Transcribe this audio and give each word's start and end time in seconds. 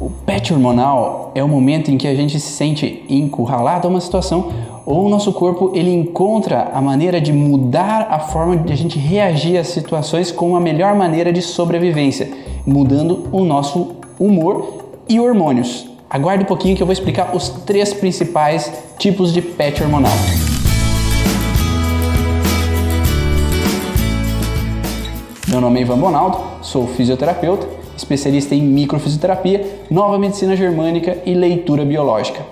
O 0.00 0.10
patch 0.10 0.52
hormonal 0.52 1.32
é 1.34 1.42
o 1.42 1.48
momento 1.48 1.90
em 1.90 1.98
que 1.98 2.06
a 2.06 2.14
gente 2.14 2.38
se 2.38 2.52
sente 2.52 3.04
encurralado 3.08 3.88
a 3.88 3.90
uma 3.90 4.00
situação 4.00 4.52
ou 4.86 5.04
o 5.04 5.08
nosso 5.08 5.32
corpo 5.32 5.72
ele 5.74 5.92
encontra 5.92 6.70
a 6.72 6.80
maneira 6.80 7.20
de 7.20 7.32
mudar 7.32 8.06
a 8.08 8.20
forma 8.20 8.56
de 8.56 8.72
a 8.72 8.76
gente 8.76 8.96
reagir 8.96 9.58
às 9.58 9.66
situações 9.66 10.30
com 10.30 10.54
a 10.54 10.60
melhor 10.60 10.94
maneira 10.94 11.32
de 11.32 11.42
sobrevivência, 11.42 12.30
mudando 12.64 13.26
o 13.32 13.44
nosso 13.44 13.96
humor 14.20 14.84
e 15.08 15.18
hormônios. 15.18 15.88
Aguarde 16.08 16.44
um 16.44 16.46
pouquinho 16.46 16.76
que 16.76 16.82
eu 16.82 16.86
vou 16.86 16.92
explicar 16.92 17.34
os 17.34 17.48
três 17.48 17.92
principais 17.92 18.72
tipos 18.98 19.32
de 19.32 19.42
patch 19.42 19.80
hormonal. 19.80 20.12
Meu 25.48 25.60
nome 25.60 25.80
é 25.80 25.82
Ivan 25.82 25.98
Bonaldo, 25.98 26.38
sou 26.62 26.86
fisioterapeuta 26.86 27.87
especialista 27.98 28.54
em 28.54 28.62
microfisioterapia, 28.62 29.66
nova 29.90 30.18
medicina 30.18 30.56
germânica 30.56 31.18
e 31.26 31.34
leitura 31.34 31.84
biológica. 31.84 32.46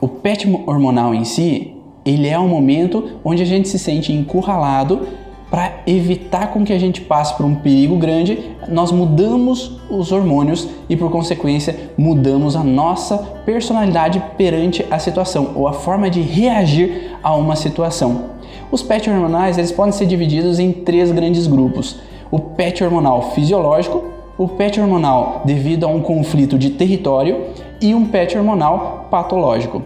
O 0.00 0.08
PET 0.08 0.46
hormonal 0.66 1.14
em 1.14 1.24
si, 1.24 1.74
ele 2.04 2.28
é 2.28 2.38
um 2.38 2.48
momento 2.48 3.18
onde 3.24 3.42
a 3.42 3.46
gente 3.46 3.68
se 3.68 3.78
sente 3.78 4.12
encurralado 4.12 5.06
para 5.50 5.80
evitar 5.84 6.52
com 6.52 6.64
que 6.64 6.72
a 6.72 6.78
gente 6.78 7.00
passe 7.00 7.36
por 7.36 7.44
um 7.44 7.56
perigo 7.56 7.96
grande, 7.96 8.38
nós 8.68 8.92
mudamos 8.92 9.80
os 9.90 10.12
hormônios 10.12 10.68
e 10.88 10.96
por 10.96 11.10
consequência 11.10 11.90
mudamos 11.98 12.54
a 12.54 12.62
nossa 12.62 13.18
personalidade 13.44 14.22
perante 14.38 14.86
a 14.90 14.98
situação 15.00 15.50
ou 15.56 15.66
a 15.66 15.72
forma 15.72 16.08
de 16.08 16.20
reagir 16.20 17.16
a 17.20 17.34
uma 17.34 17.56
situação. 17.56 18.26
Os 18.70 18.82
PET 18.82 19.10
hormonais 19.10 19.58
eles 19.58 19.72
podem 19.72 19.92
ser 19.92 20.06
divididos 20.06 20.60
em 20.60 20.70
três 20.70 21.10
grandes 21.10 21.48
grupos: 21.48 21.98
o 22.30 22.38
PET 22.38 22.84
hormonal 22.84 23.32
fisiológico, 23.32 24.04
o 24.40 24.48
PET 24.48 24.80
hormonal 24.80 25.42
devido 25.44 25.84
a 25.84 25.88
um 25.88 26.00
conflito 26.00 26.58
de 26.58 26.70
território 26.70 27.48
e 27.78 27.94
um 27.94 28.06
PET 28.06 28.38
hormonal 28.38 29.06
patológico. 29.10 29.82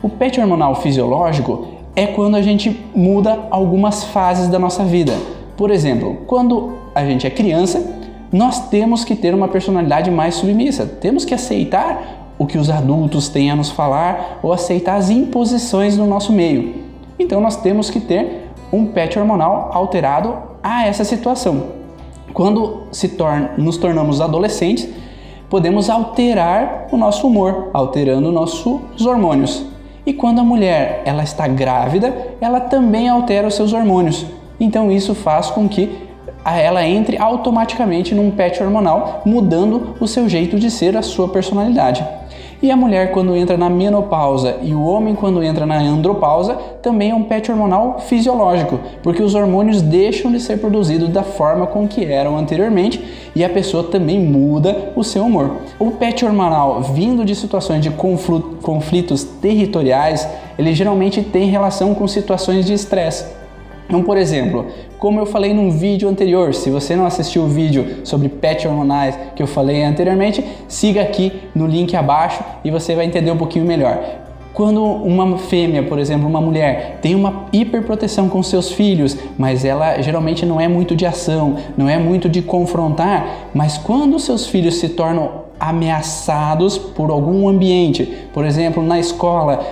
O 0.00 0.08
PET 0.08 0.38
hormonal 0.38 0.76
fisiológico 0.76 1.66
é 1.96 2.06
quando 2.06 2.36
a 2.36 2.40
gente 2.40 2.80
muda 2.94 3.46
algumas 3.50 4.04
fases 4.04 4.46
da 4.46 4.56
nossa 4.56 4.84
vida. 4.84 5.14
Por 5.56 5.68
exemplo, 5.72 6.18
quando 6.28 6.74
a 6.94 7.04
gente 7.04 7.26
é 7.26 7.30
criança, 7.30 7.92
nós 8.32 8.68
temos 8.68 9.04
que 9.04 9.16
ter 9.16 9.34
uma 9.34 9.48
personalidade 9.48 10.12
mais 10.12 10.36
submissa, 10.36 10.86
temos 10.86 11.24
que 11.24 11.34
aceitar 11.34 12.34
o 12.38 12.46
que 12.46 12.56
os 12.56 12.70
adultos 12.70 13.28
têm 13.28 13.50
a 13.50 13.56
nos 13.56 13.70
falar 13.70 14.38
ou 14.44 14.52
aceitar 14.52 14.94
as 14.94 15.10
imposições 15.10 15.96
do 15.96 16.06
nosso 16.06 16.32
meio. 16.32 16.84
Então 17.18 17.40
nós 17.40 17.56
temos 17.56 17.90
que 17.90 17.98
ter 17.98 18.48
um 18.72 18.86
PET 18.86 19.18
hormonal 19.18 19.72
alterado 19.74 20.36
a 20.62 20.86
essa 20.86 21.02
situação. 21.02 21.77
Quando 22.32 22.84
se 22.92 23.08
torna, 23.08 23.52
nos 23.56 23.76
tornamos 23.76 24.20
adolescentes, 24.20 24.88
podemos 25.48 25.88
alterar 25.88 26.88
o 26.92 26.96
nosso 26.96 27.26
humor, 27.26 27.70
alterando 27.72 28.30
nossos 28.30 29.04
hormônios. 29.04 29.64
E 30.06 30.12
quando 30.12 30.40
a 30.40 30.44
mulher 30.44 31.02
ela 31.04 31.22
está 31.22 31.46
grávida, 31.46 32.14
ela 32.40 32.60
também 32.60 33.08
altera 33.08 33.48
os 33.48 33.54
seus 33.54 33.72
hormônios. 33.72 34.26
Então 34.60 34.90
isso 34.90 35.14
faz 35.14 35.50
com 35.50 35.68
que 35.68 36.08
ela 36.44 36.86
entre 36.86 37.18
automaticamente 37.18 38.14
num 38.14 38.30
patch 38.30 38.60
hormonal, 38.60 39.22
mudando 39.24 39.94
o 40.00 40.06
seu 40.06 40.28
jeito 40.28 40.58
de 40.58 40.70
ser, 40.70 40.96
a 40.96 41.02
sua 41.02 41.28
personalidade. 41.28 42.06
E 42.60 42.72
a 42.72 42.76
mulher, 42.76 43.12
quando 43.12 43.36
entra 43.36 43.56
na 43.56 43.70
menopausa 43.70 44.56
e 44.62 44.74
o 44.74 44.82
homem, 44.82 45.14
quando 45.14 45.42
entra 45.44 45.64
na 45.64 45.78
andropausa, 45.78 46.54
também 46.82 47.10
é 47.10 47.14
um 47.14 47.22
patch 47.22 47.50
hormonal 47.50 48.00
fisiológico, 48.00 48.80
porque 49.00 49.22
os 49.22 49.36
hormônios 49.36 49.80
deixam 49.80 50.32
de 50.32 50.40
ser 50.40 50.58
produzidos 50.58 51.08
da 51.08 51.22
forma 51.22 51.68
com 51.68 51.86
que 51.86 52.04
eram 52.04 52.36
anteriormente 52.36 53.00
e 53.32 53.44
a 53.44 53.48
pessoa 53.48 53.84
também 53.84 54.18
muda 54.18 54.92
o 54.96 55.04
seu 55.04 55.24
humor. 55.24 55.58
O 55.78 55.92
patch 55.92 56.24
hormonal, 56.24 56.82
vindo 56.82 57.24
de 57.24 57.36
situações 57.36 57.80
de 57.80 57.90
conflitos 57.90 59.22
territoriais, 59.22 60.28
ele 60.58 60.74
geralmente 60.74 61.22
tem 61.22 61.48
relação 61.48 61.94
com 61.94 62.08
situações 62.08 62.66
de 62.66 62.72
estresse. 62.74 63.37
Então, 63.88 64.02
por 64.02 64.18
exemplo, 64.18 64.66
como 64.98 65.18
eu 65.18 65.24
falei 65.24 65.54
num 65.54 65.70
vídeo 65.70 66.08
anterior, 66.08 66.54
se 66.54 66.68
você 66.68 66.94
não 66.94 67.06
assistiu 67.06 67.44
o 67.44 67.48
vídeo 67.48 68.00
sobre 68.04 68.28
pet 68.28 68.68
hormonais 68.68 69.18
que 69.34 69.42
eu 69.42 69.46
falei 69.46 69.82
anteriormente, 69.82 70.44
siga 70.68 71.00
aqui 71.00 71.32
no 71.54 71.66
link 71.66 71.96
abaixo 71.96 72.44
e 72.62 72.70
você 72.70 72.94
vai 72.94 73.06
entender 73.06 73.30
um 73.30 73.38
pouquinho 73.38 73.64
melhor. 73.64 73.98
Quando 74.52 74.82
uma 74.82 75.38
fêmea, 75.38 75.84
por 75.84 75.98
exemplo, 75.98 76.28
uma 76.28 76.40
mulher, 76.40 76.98
tem 77.00 77.14
uma 77.14 77.46
hiperproteção 77.52 78.28
com 78.28 78.42
seus 78.42 78.72
filhos, 78.72 79.16
mas 79.38 79.64
ela 79.64 80.02
geralmente 80.02 80.44
não 80.44 80.60
é 80.60 80.68
muito 80.68 80.94
de 80.96 81.06
ação, 81.06 81.56
não 81.76 81.88
é 81.88 81.96
muito 81.96 82.28
de 82.28 82.42
confrontar, 82.42 83.48
mas 83.54 83.78
quando 83.78 84.18
seus 84.18 84.48
filhos 84.48 84.74
se 84.80 84.88
tornam 84.90 85.47
ameaçados 85.58 86.78
por 86.78 87.10
algum 87.10 87.48
ambiente. 87.48 88.28
Por 88.32 88.44
exemplo, 88.44 88.82
na 88.82 88.98
escola, 88.98 89.64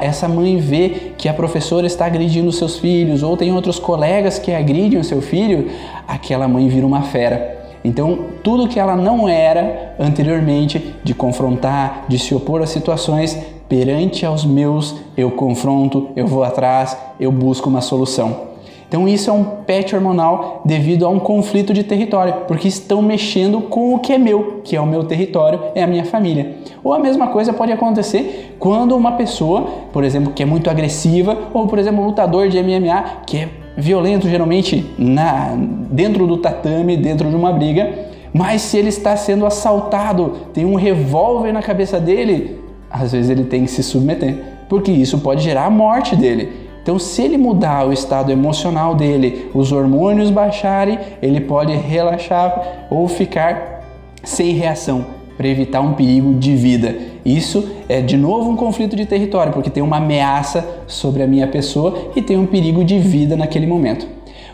essa 0.00 0.28
mãe 0.28 0.58
vê 0.58 1.12
que 1.18 1.28
a 1.28 1.34
professora 1.34 1.86
está 1.86 2.06
agredindo 2.06 2.52
seus 2.52 2.78
filhos, 2.78 3.22
ou 3.22 3.36
tem 3.36 3.52
outros 3.52 3.78
colegas 3.78 4.38
que 4.38 4.52
agridem 4.52 4.98
o 4.98 5.04
seu 5.04 5.20
filho, 5.20 5.70
aquela 6.06 6.46
mãe 6.46 6.68
vira 6.68 6.86
uma 6.86 7.02
fera. 7.02 7.60
Então, 7.84 8.26
tudo 8.44 8.68
que 8.68 8.78
ela 8.78 8.94
não 8.94 9.28
era 9.28 9.96
anteriormente 9.98 10.94
de 11.02 11.14
confrontar, 11.14 12.04
de 12.08 12.18
se 12.18 12.32
opor 12.34 12.62
a 12.62 12.66
situações, 12.66 13.36
perante 13.68 14.24
aos 14.24 14.44
meus, 14.44 14.94
eu 15.16 15.30
confronto, 15.32 16.10
eu 16.14 16.26
vou 16.26 16.44
atrás, 16.44 16.96
eu 17.18 17.32
busco 17.32 17.68
uma 17.68 17.80
solução. 17.80 18.51
Então 18.92 19.08
isso 19.08 19.30
é 19.30 19.32
um 19.32 19.42
patch 19.42 19.94
hormonal 19.94 20.60
devido 20.66 21.06
a 21.06 21.08
um 21.08 21.18
conflito 21.18 21.72
de 21.72 21.82
território, 21.82 22.34
porque 22.46 22.68
estão 22.68 23.00
mexendo 23.00 23.62
com 23.62 23.94
o 23.94 23.98
que 23.98 24.12
é 24.12 24.18
meu, 24.18 24.60
que 24.62 24.76
é 24.76 24.80
o 24.82 24.86
meu 24.86 25.02
território, 25.04 25.58
é 25.74 25.82
a 25.82 25.86
minha 25.86 26.04
família. 26.04 26.56
Ou 26.84 26.92
a 26.92 26.98
mesma 26.98 27.28
coisa 27.28 27.54
pode 27.54 27.72
acontecer 27.72 28.54
quando 28.58 28.94
uma 28.94 29.12
pessoa, 29.12 29.62
por 29.94 30.04
exemplo, 30.04 30.34
que 30.34 30.42
é 30.42 30.46
muito 30.46 30.68
agressiva, 30.68 31.38
ou 31.54 31.66
por 31.66 31.78
exemplo, 31.78 32.02
um 32.02 32.06
lutador 32.08 32.50
de 32.50 32.62
MMA 32.62 33.02
que 33.26 33.38
é 33.38 33.48
violento 33.78 34.28
geralmente 34.28 34.84
na 34.98 35.56
dentro 35.90 36.26
do 36.26 36.36
tatame, 36.36 36.94
dentro 36.94 37.30
de 37.30 37.34
uma 37.34 37.50
briga, 37.50 37.94
mas 38.30 38.60
se 38.60 38.76
ele 38.76 38.90
está 38.90 39.16
sendo 39.16 39.46
assaltado, 39.46 40.34
tem 40.52 40.66
um 40.66 40.74
revólver 40.74 41.50
na 41.50 41.62
cabeça 41.62 41.98
dele, 41.98 42.60
às 42.90 43.12
vezes 43.12 43.30
ele 43.30 43.44
tem 43.44 43.64
que 43.64 43.70
se 43.70 43.82
submeter, 43.82 44.36
porque 44.68 44.92
isso 44.92 45.18
pode 45.20 45.42
gerar 45.42 45.64
a 45.64 45.70
morte 45.70 46.14
dele. 46.14 46.61
Então, 46.82 46.98
se 46.98 47.22
ele 47.22 47.38
mudar 47.38 47.86
o 47.86 47.92
estado 47.92 48.32
emocional 48.32 48.94
dele, 48.94 49.50
os 49.54 49.70
hormônios 49.70 50.30
baixarem, 50.30 50.98
ele 51.22 51.40
pode 51.40 51.72
relaxar 51.72 52.86
ou 52.90 53.06
ficar 53.06 53.82
sem 54.24 54.52
reação 54.52 55.06
para 55.36 55.48
evitar 55.48 55.80
um 55.80 55.94
perigo 55.94 56.34
de 56.34 56.54
vida. 56.54 56.96
Isso 57.24 57.68
é 57.88 58.00
de 58.00 58.16
novo 58.16 58.50
um 58.50 58.56
conflito 58.56 58.96
de 58.96 59.06
território, 59.06 59.52
porque 59.52 59.70
tem 59.70 59.82
uma 59.82 59.98
ameaça 59.98 60.82
sobre 60.86 61.22
a 61.22 61.26
minha 61.26 61.46
pessoa 61.46 62.10
e 62.16 62.22
tem 62.22 62.36
um 62.36 62.46
perigo 62.46 62.84
de 62.84 62.98
vida 62.98 63.36
naquele 63.36 63.66
momento. 63.66 64.06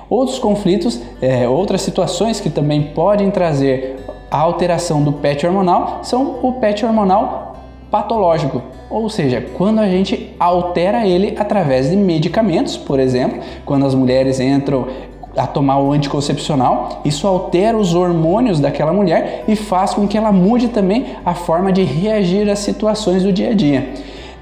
Outros 0.08 0.38
conflitos, 0.38 1.00
é, 1.20 1.48
outras 1.48 1.82
situações 1.82 2.40
que 2.40 2.48
também 2.48 2.82
podem 2.94 3.30
trazer 3.30 3.96
a 4.30 4.38
alteração 4.38 5.02
do 5.02 5.12
PET 5.12 5.46
hormonal 5.46 6.00
são 6.02 6.40
o 6.42 6.52
PET 6.54 6.84
hormonal 6.84 7.56
patológico, 7.90 8.62
ou 8.90 9.08
seja, 9.08 9.44
quando 9.54 9.80
a 9.80 9.88
gente 9.88 10.34
altera 10.38 11.06
ele 11.06 11.34
através 11.38 11.90
de 11.90 11.96
medicamentos, 11.96 12.76
por 12.76 12.98
exemplo, 12.98 13.38
quando 13.64 13.84
as 13.84 13.94
mulheres 13.94 14.40
entram 14.40 14.86
a 15.36 15.46
tomar 15.46 15.78
o 15.78 15.92
anticoncepcional, 15.92 17.02
isso 17.04 17.26
altera 17.26 17.76
os 17.76 17.94
hormônios 17.94 18.60
daquela 18.60 18.92
mulher 18.92 19.44
e 19.46 19.54
faz 19.54 19.94
com 19.94 20.08
que 20.08 20.16
ela 20.16 20.32
mude 20.32 20.68
também 20.68 21.06
a 21.24 21.34
forma 21.34 21.70
de 21.70 21.84
reagir 21.84 22.48
às 22.50 22.58
situações 22.60 23.22
do 23.22 23.32
dia 23.32 23.50
a 23.50 23.54
dia. 23.54 23.88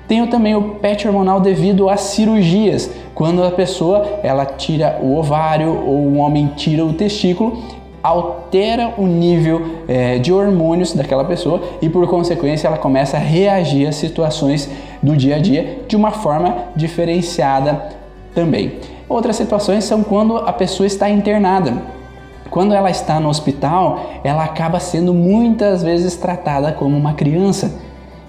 Tenho 0.08 0.28
também 0.28 0.54
o 0.54 0.76
PET 0.76 1.06
hormonal 1.06 1.40
devido 1.40 1.88
às 1.90 2.00
cirurgias, 2.00 2.88
quando 3.14 3.42
a 3.42 3.50
pessoa 3.50 4.20
ela 4.22 4.46
tira 4.46 5.00
o 5.02 5.16
ovário 5.16 5.84
ou 5.84 6.06
um 6.06 6.20
homem 6.20 6.52
tira 6.54 6.84
o 6.84 6.92
testículo 6.92 7.60
altera 8.06 8.94
o 8.96 9.06
nível 9.06 9.60
é, 9.88 10.18
de 10.18 10.32
hormônios 10.32 10.92
daquela 10.92 11.24
pessoa 11.24 11.60
e, 11.82 11.88
por 11.88 12.06
consequência, 12.06 12.68
ela 12.68 12.78
começa 12.78 13.16
a 13.16 13.20
reagir 13.20 13.86
às 13.86 13.96
situações 13.96 14.70
do 15.02 15.16
dia 15.16 15.36
a 15.36 15.38
dia 15.38 15.80
de 15.88 15.96
uma 15.96 16.10
forma 16.10 16.56
diferenciada 16.76 17.82
também. 18.34 18.74
Outras 19.08 19.36
situações 19.36 19.84
são 19.84 20.02
quando 20.02 20.36
a 20.36 20.52
pessoa 20.52 20.86
está 20.86 21.08
internada. 21.08 21.96
Quando 22.50 22.74
ela 22.74 22.90
está 22.90 23.18
no 23.18 23.28
hospital, 23.28 24.20
ela 24.22 24.44
acaba 24.44 24.78
sendo 24.78 25.12
muitas 25.12 25.82
vezes 25.82 26.16
tratada 26.16 26.72
como 26.72 26.96
uma 26.96 27.14
criança. 27.14 27.74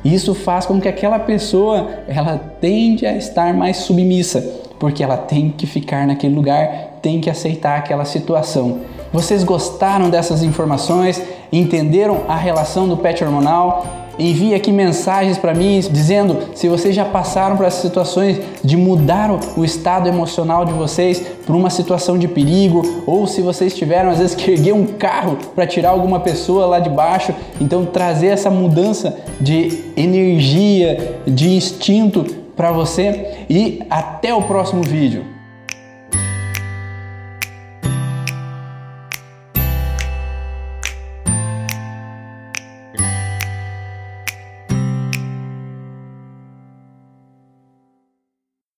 Isso 0.04 0.34
faz 0.34 0.66
com 0.66 0.80
que 0.80 0.88
aquela 0.88 1.20
pessoa 1.20 1.88
ela 2.08 2.38
tende 2.60 3.06
a 3.06 3.16
estar 3.16 3.54
mais 3.54 3.78
submissa, 3.78 4.42
porque 4.80 5.04
ela 5.04 5.18
tem 5.18 5.50
que 5.50 5.68
ficar 5.68 6.08
naquele 6.08 6.36
lugar, 6.36 7.00
tem 7.02 7.20
que 7.20 7.30
aceitar 7.30 7.78
aquela 7.78 8.06
situação. 8.06 8.80
Vocês 9.12 9.44
gostaram 9.44 10.10
dessas 10.10 10.44
informações? 10.44 11.22
Entenderam 11.52 12.24
a 12.28 12.36
relação 12.36 12.88
do 12.88 12.98
PET 12.98 13.24
hormonal? 13.24 13.86
Envie 14.20 14.56
aqui 14.56 14.72
mensagens 14.72 15.38
para 15.38 15.54
mim 15.54 15.80
dizendo 15.92 16.40
se 16.56 16.68
vocês 16.68 16.96
já 16.96 17.06
passaram 17.06 17.56
por 17.56 17.66
essas 17.66 17.82
situações 17.82 18.40
de 18.64 18.76
mudar 18.76 19.30
o 19.56 19.64
estado 19.64 20.10
emocional 20.10 20.66
de 20.66 20.74
vocês 20.74 21.22
para 21.46 21.56
uma 21.56 21.70
situação 21.70 22.18
de 22.18 22.28
perigo 22.28 23.04
ou 23.06 23.28
se 23.28 23.42
vocês 23.42 23.76
tiveram 23.76 24.10
às 24.10 24.18
vezes 24.18 24.36
que 24.36 24.52
erguer 24.52 24.74
um 24.74 24.88
carro 24.88 25.38
para 25.54 25.68
tirar 25.68 25.90
alguma 25.90 26.20
pessoa 26.20 26.66
lá 26.66 26.80
de 26.80 26.90
baixo. 26.90 27.34
Então 27.62 27.86
trazer 27.86 28.28
essa 28.28 28.50
mudança 28.50 29.16
de 29.40 29.84
energia, 29.96 31.20
de 31.28 31.50
instinto 31.56 32.26
para 32.56 32.72
você 32.72 33.46
e 33.48 33.84
até 33.88 34.34
o 34.34 34.42
próximo 34.42 34.82
vídeo. 34.82 35.37